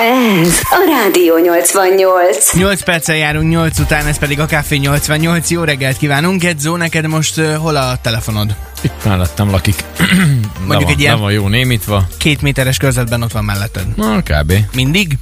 [0.00, 2.52] Ez a Rádió 88.
[2.54, 5.50] 8 perccel járunk 8 után, ez pedig a Café 88.
[5.50, 6.40] Jó reggelt kívánunk.
[6.40, 8.54] Gedzó, neked most uh, hol a telefonod?
[8.80, 9.84] Itt mellettem lakik.
[10.66, 12.06] Mondjuk van, egy ilyen- Le van jó némítva.
[12.16, 13.84] Két méteres körzetben ott van melletted.
[13.96, 14.52] Na, kb.
[14.74, 15.16] Mindig?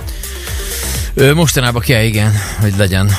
[1.14, 3.16] Ö, mostanában kell, igen, hogy legyen.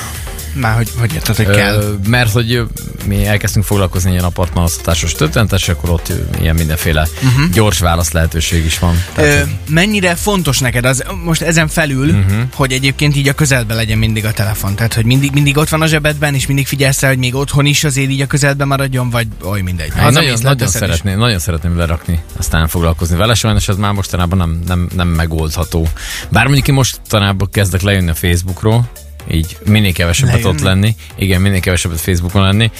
[0.52, 1.74] Már hogy, hogy érted, hogy kell.
[1.74, 2.62] Ö, mert hogy
[3.06, 7.50] mi elkezdtünk foglalkozni ilyen apartmanosztatásos történetes, akkor ott ilyen mindenféle uh-huh.
[7.52, 9.02] gyors válasz lehetőség is van.
[9.14, 12.42] Tehát, Ö, hogy- mennyire fontos neked az, most ezen felül, uh-huh.
[12.54, 14.74] hogy egyébként így a közelben legyen mindig a telefon?
[14.74, 17.84] Tehát, hogy mindig, mindig ott van a zsebedben, és mindig figyelsz hogy még otthon is
[17.84, 19.92] azért így a közelben maradjon, vagy oly mindegy.
[19.96, 24.38] Én nagyon, nagyon, és- szeretném, nagyon szeretném lerakni, aztán foglalkozni vele, sajnos ez már mostanában
[24.38, 25.88] nem, nem, nem megoldható.
[26.28, 28.90] Bár mondjuk én mostanában kezdek lejönni a Facebookról,
[29.30, 32.70] így minél kevesebbet ott lenni, igen, minél kevesebbet Facebookon lenni,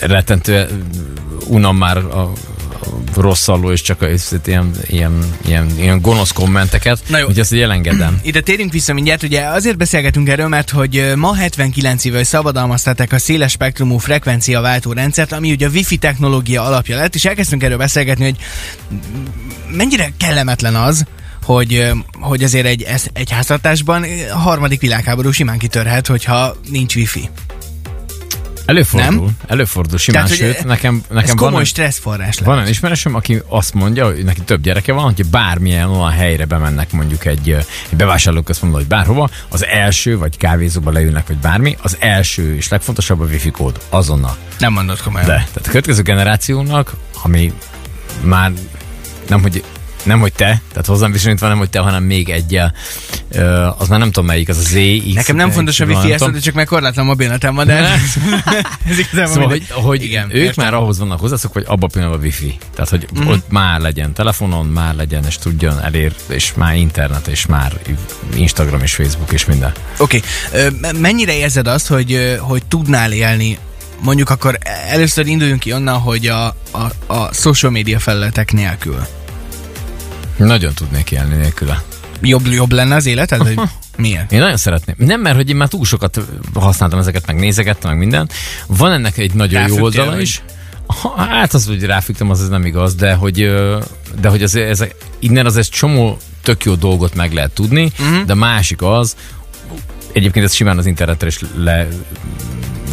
[0.00, 0.66] rettentő
[1.48, 2.32] unom már a, a
[3.14, 4.06] rosszalló és csak a,
[4.44, 7.26] ilyen, ilyen, ilyen, ilyen gonosz kommenteket, Na jó.
[7.26, 8.20] hogy ezt így elengedem.
[8.22, 13.18] Ide térünk vissza mindjárt, ugye azért beszélgetünk erről, mert hogy ma 79 éve szabadalmaztatták a
[13.18, 17.78] széles spektrumú frekvencia váltó rendszert, ami ugye a wifi technológia alapja lett, és elkezdtünk erről
[17.78, 18.36] beszélgetni, hogy
[19.70, 21.04] mennyire kellemetlen az,
[21.46, 27.28] hogy, hogy azért egy, ez- egy háztartásban a harmadik világháború simán kitörhet, hogyha nincs wifi.
[28.64, 29.36] Előfordul, Nem?
[29.46, 32.44] előfordul simán, Tehát, sőt, nekem, Ez nekem komoly van, stresszforrás lehet.
[32.44, 36.44] Van olyan ismerősöm, aki azt mondja, hogy neki több gyereke van, hogy bármilyen olyan helyre
[36.44, 37.50] bemennek mondjuk egy,
[37.90, 43.20] egy bevásárlóközpontba, vagy bárhova, az első, vagy kávézóba leülnek, vagy bármi, az első és legfontosabb
[43.20, 43.80] a wifi kód.
[43.88, 44.36] Azonnal.
[44.58, 45.26] Nem mondod komolyan.
[45.26, 45.34] De.
[45.34, 47.52] Tehát a következő generációnak, ami
[48.22, 48.52] már
[49.28, 49.64] nem, hogy
[50.06, 52.74] nem, hogy te, tehát hozzám viszonyítva nem, hogy te, hanem még egyel.
[53.32, 54.72] Ö, az már nem tudom melyik, az a Z,
[55.08, 57.74] X, Nekem nem fontos a wifi eszed, csak meg korlátlan mobilnetem van, de
[58.90, 60.64] ez igazából Szóval, hogy, hogy Igen, ők értem.
[60.64, 62.58] már ahhoz vannak hozzászokva, hogy abba a pillanatban wifi.
[62.74, 63.24] Tehát, hogy Mhm.
[63.24, 63.28] mm.
[63.28, 67.72] ott már legyen telefonon, már legyen, és tudjon elér, és már internet, és már
[68.34, 69.72] Instagram és Facebook és minden.
[69.98, 70.20] Oké,
[70.52, 71.00] okay.
[71.00, 73.58] mennyire érzed azt, hogy, hogy tudnál élni
[74.00, 74.58] Mondjuk akkor
[74.88, 79.06] először induljunk ki onnan, hogy a, a, a social media felületek nélkül.
[80.36, 81.82] Nagyon tudnék élni nélküle.
[82.20, 83.38] Jobb, jobb lenne az életed?
[83.38, 83.60] Vagy
[83.96, 84.32] miért?
[84.32, 84.96] Én nagyon szeretném.
[84.98, 86.20] Nem, mert hogy én már túl sokat
[86.54, 88.28] használtam ezeket, meg nézegettem, meg minden.
[88.66, 90.20] Van ennek egy nagyon Ráfügtél, jó oldala vagy?
[90.20, 90.42] is.
[91.16, 93.54] Hát az, hogy ráfügtem, az, az nem igaz, de hogy,
[94.20, 94.84] de hogy az, ez,
[95.18, 98.24] innen az egy csomó tök jó dolgot meg lehet tudni, uh-huh.
[98.24, 99.16] de másik az,
[100.12, 101.88] egyébként ez simán az internetre is le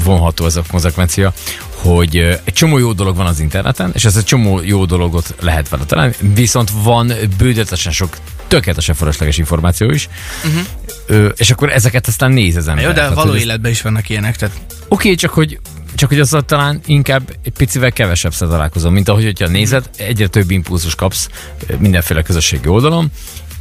[0.04, 1.34] vonható ez a konzekvencia,
[1.76, 5.70] hogy egy csomó jó dolog van az interneten, és ez egy csomó jó dologot lehet
[5.70, 10.10] vele találni, viszont van bődöletesen sok tökéletesen felesleges információ is,
[10.46, 10.62] uh-huh.
[11.06, 12.84] ö, és akkor ezeket aztán néz az ember.
[12.84, 14.56] Jó, de Tehát, való életben is vannak ilyenek, tehát
[14.88, 15.60] Oké, csak hogy
[15.96, 20.52] csak hogy azzal talán inkább egy picivel kevesebb találkozom, mint ahogy, hogyha nézed, egyre több
[20.52, 21.30] impulzus kapsz
[21.78, 23.12] mindenféle közösségi oldalon,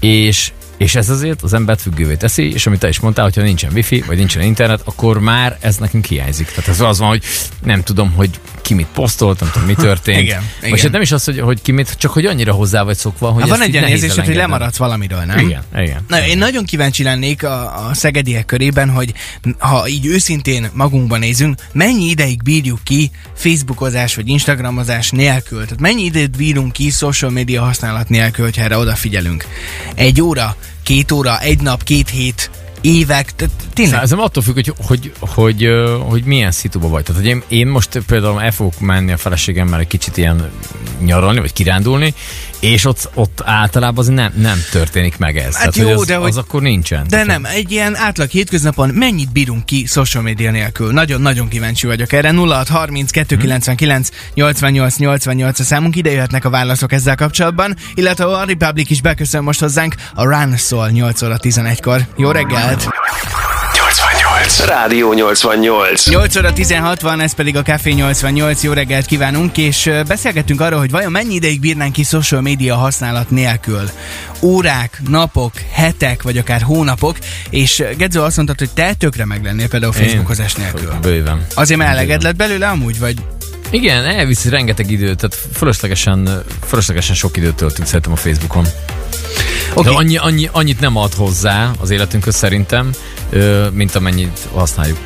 [0.01, 3.73] és és ez azért az embert függővé teszi, és amit te is mondtál, hogyha nincsen
[3.73, 6.47] wifi, vagy nincsen internet, akkor már ez nekünk hiányzik.
[6.47, 7.23] Tehát ez az van, hogy
[7.63, 8.31] nem tudom, hogy
[8.63, 10.21] ki mit posztolt, nem tudom, mi történt.
[10.23, 10.71] Igen, igen.
[10.71, 13.31] Most hát nem is az, hogy, hogy ki mit, csak hogy annyira hozzá vagy szokva,
[13.31, 15.39] hogy hát van egy érzésed, hogy lemaradsz valamiről, nem?
[15.39, 16.05] Igen, igen.
[16.09, 19.13] Na, én nagyon kíváncsi lennék a, a szegediek körében, hogy
[19.59, 25.63] ha így őszintén magunkban nézünk, mennyi ideig bírjuk ki Facebookozás vagy Instagramozás nélkül?
[25.63, 29.47] Tehát mennyi időt bírunk ki social media használat nélkül, hogyha erre odafigyelünk?
[29.95, 32.51] Egy óra, két óra, egy nap, két hét,
[32.83, 34.09] évek, tehát tényleg.
[34.09, 35.67] Nem attól függ, hogy, hogy, hogy,
[36.09, 37.03] hogy, milyen szituba vagy.
[37.03, 40.51] Tehát, hogy én, én most például el fogok menni a feleségemmel egy kicsit ilyen
[41.01, 42.15] nyaralni, vagy kirándulni,
[42.61, 45.57] és ott, ott általában az nem, nem történik meg ez.
[45.57, 47.07] Hát Tehát, jó, hogy az, de hogy- az akkor nincsen.
[47.09, 50.93] De nem, egy ilyen átlag hétköznapon mennyit bírunk ki social media nélkül?
[50.93, 52.33] Nagyon-nagyon kíváncsi vagyok erre.
[52.33, 58.91] 0630 299 88 88 a számunk, ide jöhetnek a válaszok ezzel kapcsolatban, illetve a Republic
[58.91, 62.07] is beköszön most hozzánk, a Run szól 8 óra 11-kor.
[62.17, 62.31] Jó
[62.73, 62.89] reggelt!
[63.75, 64.65] 88.
[64.67, 66.09] Rádió 88.
[66.09, 68.63] 8 óra 16 van, ez pedig a Café 88.
[68.63, 73.31] Jó reggelt kívánunk, és beszélgettünk arról, hogy vajon mennyi ideig bírnánk ki social media használat
[73.31, 73.91] nélkül.
[74.41, 77.17] Órák, napok, hetek, vagy akár hónapok,
[77.51, 80.95] és ö, Gedzó azt mondtad, hogy te tökre meg lennél például én- Facebookozás nélkül.
[81.01, 81.47] Bőven.
[81.55, 83.17] Azért mert eleged lett belőle amúgy, vagy
[83.71, 88.67] Igen, elviszi rengeteg időt, tehát fölöslegesen, fölöslegesen sok időt töltünk szerintem a Facebookon.
[89.75, 89.89] Oké.
[89.89, 92.91] De annyi, annyi, annyit nem ad hozzá az életünkhöz szerintem,
[93.73, 94.99] mint amennyit használjuk.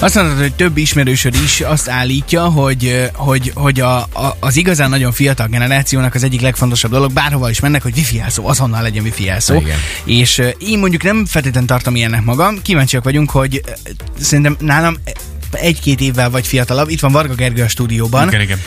[0.00, 4.90] Azt mondod, hogy több ismerősöd is azt állítja, hogy, hogy, hogy a, a, az igazán
[4.90, 9.04] nagyon fiatal generációnak az egyik legfontosabb dolog, bárhova is mennek, hogy wifi jelszó, azonnal legyen
[9.04, 9.54] wifi jelszó.
[9.54, 9.78] Igen.
[10.04, 13.62] És én mondjuk nem feltétlenül tartom ilyennek magam, kíváncsiak vagyunk, hogy
[14.20, 14.96] szerintem nálam
[15.50, 16.88] egy-két évvel vagy fiatalabb.
[16.88, 18.28] Itt van Varga Gergő a stúdióban.
[18.28, 18.58] Igen, igen.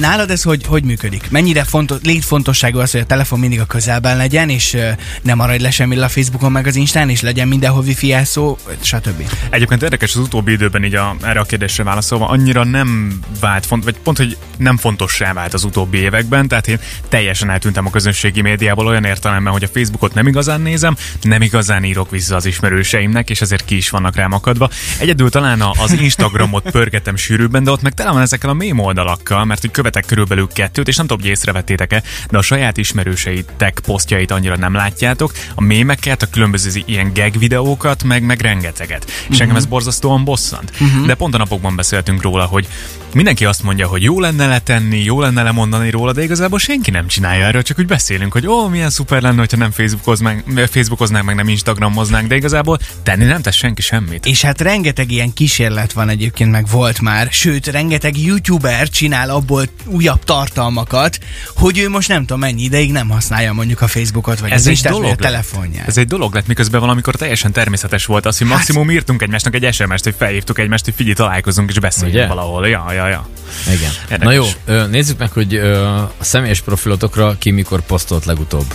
[0.00, 1.30] Nálad ez hogy, hogy működik?
[1.30, 4.88] Mennyire fontos, létfontosságú az, hogy a telefon mindig a közelben legyen, és ö,
[5.22, 9.28] ne maradj le semmi a Facebookon meg az Instán, és legyen mindenhol wifi jelszó, stb.
[9.50, 13.84] Egyébként érdekes az utóbbi időben így a, erre a kérdésre válaszolva, annyira nem vált, font,
[13.84, 16.78] vagy pont, hogy nem fontossá vált az utóbbi években, tehát én
[17.08, 21.84] teljesen eltűntem a közönségi médiából olyan értelemben, hogy a Facebookot nem igazán nézem, nem igazán
[21.84, 24.70] írok vissza az ismerőseimnek, és ezért ki is vannak rám akadva.
[24.98, 28.78] Egyedül talán a- az Instagramot pörgetem sűrűbben, de ott meg tele van ezekkel a mém
[28.78, 33.80] oldalakkal, mert hogy követek körülbelül kettőt, és nem tudom, hogy észrevettétek-e, de a saját ismerőseitek
[33.84, 39.10] posztjait annyira nem látjátok, a mémeket, a különböző ilyen gag videókat, meg, meg rengeteget.
[39.28, 40.72] És engem ez borzasztóan bosszant.
[41.06, 42.68] De pont a napokban beszéltünk róla, hogy
[43.14, 47.06] mindenki azt mondja, hogy jó lenne letenni, jó lenne lemondani róla, de igazából senki nem
[47.06, 51.34] csinálja erről, csak úgy beszélünk, hogy ó, milyen szuper lenne, hogyha nem Facebookoznánk, Facebookoznánk, meg
[51.34, 54.26] nem Instagramoznánk, de igazából tenni nem tesz senki semmit.
[54.26, 59.64] És hát rengeteg ilyen kísérlet van egyébként, meg volt már, sőt, rengeteg youtuber csinál abból
[59.86, 61.18] újabb tartalmakat,
[61.54, 64.92] hogy ő most nem tudom mennyi ideig nem használja mondjuk a Facebookot, vagy az Instát,
[64.92, 65.88] vagy a telefonját.
[65.88, 69.74] Ez egy dolog lett, miközben valamikor teljesen természetes volt az, hogy maximum írtunk egymásnak egy
[69.74, 72.26] SMS-t, hogy felhívtuk egymást, hogy figyelj, találkozunk és beszéljünk Ugye?
[72.26, 72.68] valahol.
[72.68, 73.28] Ja, ja, ja.
[73.66, 73.90] Igen.
[74.10, 74.24] Érdekes.
[74.24, 74.44] Na jó,
[74.86, 78.74] nézzük meg, hogy a személyes profilotokra ki mikor posztolt legutóbb.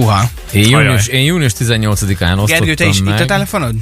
[0.00, 0.30] Huha.
[0.52, 3.14] Én június, én június 18-án osztottam Gergő, te is meg.
[3.14, 3.74] itt a telefonod?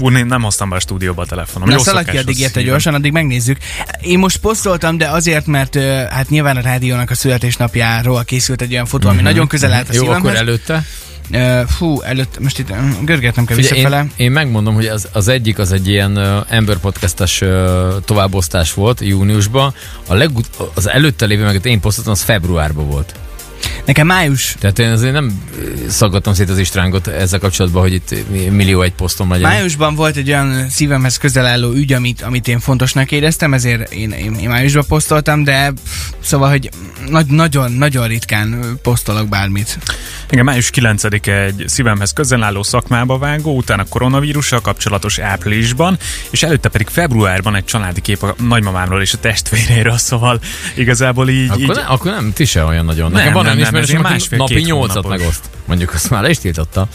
[0.00, 1.68] Ú, én nem hoztam be a stúdióba a telefonom.
[1.68, 3.56] Na Jó szaladj ki szokás addig érte gyorsan, addig megnézzük.
[4.00, 5.74] Én most posztoltam, de azért, mert
[6.10, 9.92] hát nyilván a rádiónak a születésnapjáról készült egy olyan fotó, ami nagyon közel állt a
[9.92, 9.96] Mhm.
[9.96, 10.30] Jó, szívemhez.
[10.32, 10.84] akkor előtte.
[11.66, 14.02] Fú, előtt, most itt ö, görgetnem kell Figyelj, visszafele.
[14.02, 17.48] én, én megmondom, hogy az, az egyik az egy ilyen uh, Ember Podcastes uh,
[18.04, 19.74] továbbosztás volt júniusban.
[20.08, 23.14] A legut- az előtte lévő, meg én posztoltam, az februárban volt.
[23.92, 28.14] Nekem május Tehát én azért nem ö, szaggatom szét az Istrángot ezzel kapcsolatban, hogy itt
[28.50, 29.50] millió egy posztom legyen.
[29.50, 34.10] Májusban volt egy olyan szívemhez közel álló ügy, amit, amit én fontosnak éreztem, ezért én,
[34.10, 35.90] én, én májusban posztoltam, de pff,
[36.20, 36.70] szóval, hogy
[37.08, 39.78] nagy, nagyon, nagyon ritkán posztolok bármit.
[40.30, 45.98] Igen, május 9-e egy szívemhez közel álló szakmába vágó, utána koronavírussal kapcsolatos áprilisban,
[46.30, 50.40] és előtte pedig februárban egy családi kép a nagymamámról és a testvéréről, szóval
[50.74, 51.48] igazából így...
[51.48, 53.10] Akkor, így ne, akkor nem, ti se olyan nagyon.
[53.10, 55.50] Nem, Nekem van nem, nem, aki másfél-két napi nyolcat megoszt.
[55.64, 56.88] Mondjuk azt már le is tiltotta.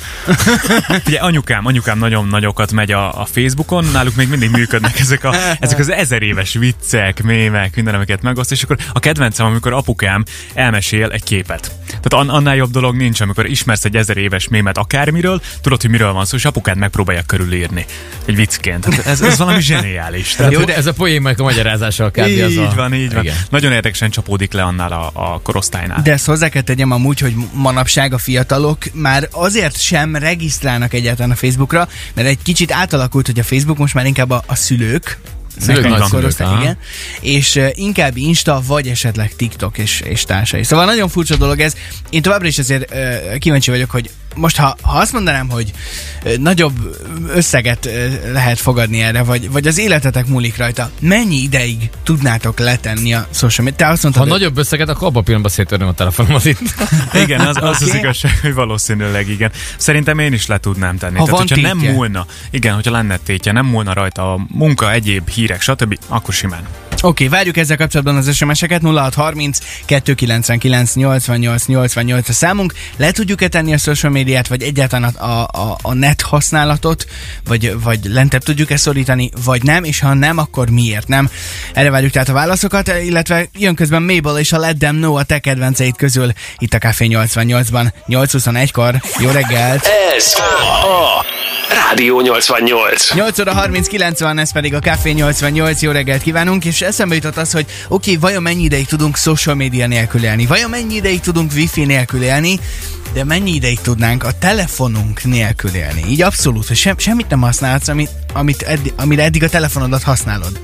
[1.08, 5.36] Ugye anyukám, anyukám nagyon nagyokat megy a, a Facebookon, náluk még mindig működnek ezek, a,
[5.60, 10.24] ezek az ezer éves viccek, mémek, minden, amiket megoszt, és akkor a kedvencem, amikor apukám
[10.54, 11.77] elmesél egy képet.
[12.02, 15.90] Tehát an, annál jobb dolog nincs, amikor ismersz egy ezer éves mémet akármiről, tudod, hogy
[15.90, 17.86] miről van szó, és apukád megpróbálja körülírni
[18.26, 18.86] egy viccként.
[18.90, 20.36] Tehát ez, ez valami zseniális.
[20.36, 22.28] Tehát, Jó, de ez a poénnek a magyarázása kb.
[22.28, 22.74] így az a...
[22.76, 23.24] van, így van.
[23.24, 23.36] Igen.
[23.50, 26.02] Nagyon érdekesen csapódik le annál a, a korosztálynál.
[26.02, 31.32] De ezt hozzá kell tegyem amúgy, hogy manapság a fiatalok már azért sem regisztrálnak egyáltalán
[31.32, 35.18] a Facebookra, mert egy kicsit átalakult, hogy a Facebook most már inkább a, a szülők,
[35.60, 36.78] Szülők, nagyszülők, igen.
[37.22, 40.64] És uh, inkább Insta, vagy esetleg TikTok és, és társai.
[40.64, 41.76] Szóval nagyon furcsa dolog ez.
[42.10, 45.72] Én továbbra is azért uh, kíváncsi vagyok, hogy most ha, ha azt mondanám, hogy
[46.40, 46.96] nagyobb
[47.36, 47.90] összeget
[48.32, 53.66] lehet fogadni erre, vagy, vagy az életetek múlik rajta, mennyi ideig tudnátok letenni a social
[53.68, 53.86] media?
[53.86, 56.60] Te azt mondtad, Ha hogy- nagyobb összeget, akkor abban a pillanatban széttörném a telefonomat itt.
[57.24, 57.98] Igen, az, az, az Oké.
[57.98, 59.52] igazság, hogy valószínűleg igen.
[59.78, 61.18] Szerintem én is le tudnám tenni.
[61.18, 61.94] Ha Tehát, van hogyha nem tétje.
[61.94, 66.62] múlna, igen, hogyha lenne tétje, nem múlna rajta a munka, egyéb hírek, stb., akkor simán.
[67.02, 72.74] Oké, okay, várjuk ezzel kapcsolatban az SMS-eket 0630 299 88 88 a számunk.
[72.96, 77.06] Le tudjuk-e tenni a social médiát, vagy egyáltalán a, a, a, net használatot,
[77.46, 81.30] vagy, vagy lentebb tudjuk-e szorítani, vagy nem, és ha nem, akkor miért nem?
[81.74, 85.24] Erre várjuk tehát a válaszokat, illetve jön közben Mabel és a Let Them Know a
[85.24, 89.02] te kedvenceid közül itt a Café 88-ban 8.21-kor.
[89.20, 89.88] Jó reggelt!
[90.16, 91.26] Ez a
[91.70, 93.14] Rádió 88.
[93.14, 97.38] 8 óra 39 van, ez pedig a Café 88, jó reggelt kívánunk, és eszembe jutott
[97.38, 101.20] az, hogy oké, okay, vajon mennyi ideig tudunk social media nélkül élni, vajon mennyi ideig
[101.20, 102.60] tudunk wifi nélkül élni,
[103.14, 106.04] de mennyi ideig tudnánk a telefonunk nélkül élni.
[106.10, 110.60] Így abszolút, hogy sem, semmit nem használsz, amit, amit eddig, amire eddig a telefonodat használod.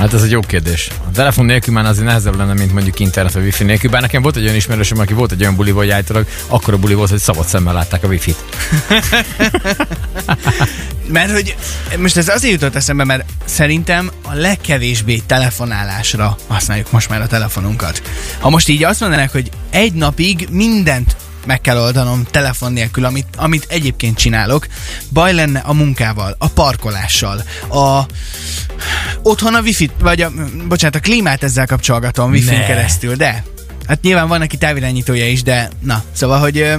[0.00, 0.90] Hát ez egy jó kérdés.
[1.08, 3.90] A telefon nélkül már azért nehezebb lenne, mint mondjuk internet vagy wifi nélkül.
[3.90, 6.78] Bár nekem volt egy olyan ismerősöm, aki volt egy olyan buli, hogy állítólag akkor a
[6.78, 8.44] buli volt, hogy szabad szemmel látták a wifi-t.
[11.06, 11.56] Mert hogy
[11.98, 18.02] most ez azért jutott eszembe, mert szerintem a legkevésbé telefonálásra használjuk most már a telefonunkat.
[18.38, 21.16] Ha most így azt mondanák, hogy egy napig mindent
[21.46, 24.66] meg kell oldanom telefon nélkül, amit, amit egyébként csinálok.
[25.12, 28.06] Baj lenne a munkával, a parkolással, a
[29.22, 30.30] otthon a wifi vagy a,
[30.68, 33.44] bocsánat, a klímát ezzel kapcsolgatom wifi keresztül, de
[33.86, 36.74] hát nyilván van neki távirányítója is, de na, szóval, hogy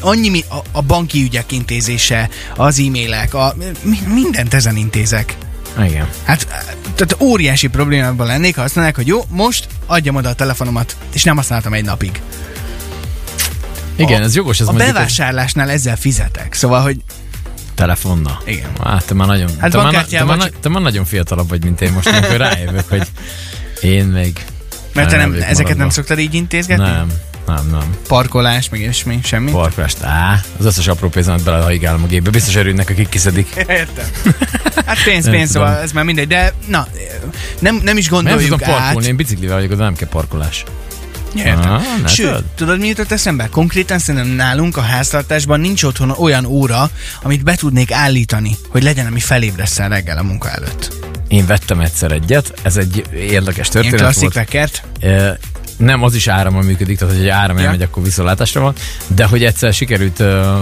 [0.00, 5.36] annyi, a, a banki ügyek intézése, az e-mailek, a, mi, mindent ezen intézek.
[5.84, 6.08] Igen.
[6.24, 6.46] Hát,
[6.82, 11.22] tehát óriási problémában lennék, ha azt mondanák, hogy jó, most adjam oda a telefonomat, és
[11.22, 12.20] nem használtam egy napig.
[13.96, 17.02] Igen, ez jogos, ez A bevásárlásnál ezzel fizetek, szóval, hogy
[17.78, 18.42] telefonnal.
[18.44, 18.68] Igen.
[18.84, 21.80] Hát te már nagyon, Hát te, már, te, már, te már nagyon fiatalabb vagy, mint
[21.80, 23.06] én most, amikor rájövök, hogy
[23.80, 24.44] én még
[24.92, 25.90] mert te nem, ezeket nem maradva.
[25.90, 26.84] szoktad így intézgetni?
[26.84, 27.12] Nem,
[27.46, 27.96] nem, nem.
[28.08, 29.50] Parkolás, meg ilyesmi, semmi?
[29.50, 32.30] Parkolást, á, az összes apró pénzemet belehajigálom a gépbe.
[32.30, 33.48] Biztos örülnek, akik kiszedik.
[33.68, 34.06] Értem.
[34.86, 35.66] Hát pénz, Nem pénz, tudom.
[35.66, 36.86] szóval ez már mindegy, de na,
[37.58, 39.06] nem, nem is Nem gondoljuk tudom parkolni, át.
[39.06, 40.64] én biciklivel vagyok, de nem kell parkolás.
[41.44, 41.72] Értem.
[41.72, 42.06] Ah?
[42.06, 43.48] Sőt, tudod, mi jutott eszembe?
[43.50, 46.90] Konkrétan szerintem nálunk a háztartásban nincs otthon olyan óra,
[47.22, 50.92] amit be tudnék állítani, hogy legyen, ami felébresszen reggel a munka előtt.
[51.28, 54.34] Én vettem egyszer egyet, ez egy érdekes Ilyen történet klasszik volt.
[54.34, 54.82] vekert.
[55.00, 55.38] E,
[55.76, 57.64] nem, az is árammal működik, tehát hogy egy áram Ja.
[57.64, 58.74] elmegy, akkor viszontlátásra van,
[59.06, 60.54] de hogy egyszer sikerült ö,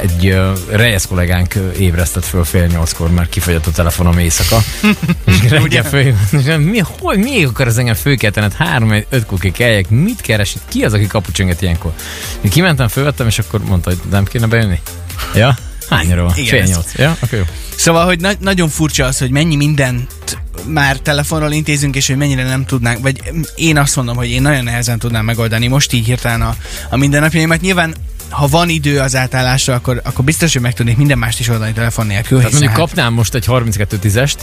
[0.00, 4.62] egy ö, rejesz kollégánk ébresztett föl fél nyolckor, mert kifogyott a telefonom éjszaka.
[5.26, 6.14] és reggel föl,
[6.58, 8.52] mi, hogy, mi akar ez engem fölkeltened?
[8.52, 10.54] Három, öt kuki keljek, mit keres?
[10.68, 11.92] Ki az, aki kapucsönget ilyenkor?
[12.40, 14.80] Én kimentem, fölvettem, és akkor mondta, hogy nem kéne bejönni.
[15.34, 15.56] Ja?
[15.90, 16.32] Hányra van?
[16.36, 16.94] Igen, Fél nyolc.
[16.94, 17.16] Ja?
[17.20, 17.44] Akkor jó.
[17.76, 22.42] Szóval, hogy na- nagyon furcsa az, hogy mennyi mindent már telefonról intézünk, és hogy mennyire
[22.42, 23.20] nem tudnánk, vagy
[23.54, 26.56] én azt mondom, hogy én nagyon nehezen tudnám megoldani most így hirtelen a,
[26.90, 27.60] a mindennapjaimat.
[27.60, 27.94] Nyilván
[28.28, 31.72] ha van idő az átállásra, akkor, akkor biztos, hogy meg tudnék minden mást is oldani
[31.72, 32.36] telefon nélkül.
[32.36, 34.36] Tehát mondjuk hát- kapnám most egy 3210-est,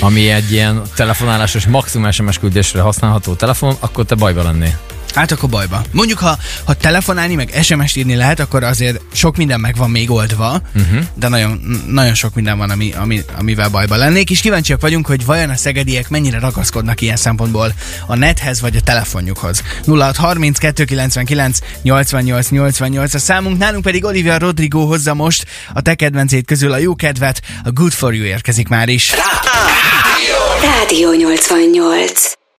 [0.00, 4.78] ami egy ilyen telefonálásos maximum SMS küldésre használható telefon, akkor te bajba lennél.
[5.14, 5.82] Hát akkor bajba.
[5.90, 10.10] Mondjuk, ha, ha telefonálni, meg SMS-t írni lehet, akkor azért sok minden meg van még
[10.10, 11.04] oldva, uh-huh.
[11.14, 15.24] de nagyon, nagyon sok minden van, ami, ami, amivel bajba lennék, és kíváncsiak vagyunk, hogy
[15.24, 17.74] vajon a szegediek mennyire ragaszkodnak ilyen szempontból
[18.06, 19.62] a nethez vagy a telefonjukhoz.
[19.86, 26.46] 0630 299 88 88 a számunk, nálunk pedig Olivia Rodrigo hozza most a te kedvencét
[26.46, 29.12] közül a jó kedvet, a Good For You érkezik már is.
[30.62, 32.43] Rádió 88.